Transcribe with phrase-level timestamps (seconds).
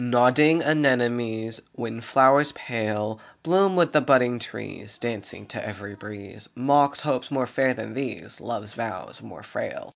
[0.03, 6.97] Nodding Anemones, Wind flowers pale, Bloom with the budding trees, Dancing to every breeze, Mock
[7.01, 9.89] hopes more fair than these, Love's vows more frail.